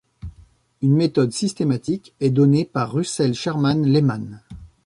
[0.81, 4.41] Une méthode systématique est donnée par Russell Sherman Lehman.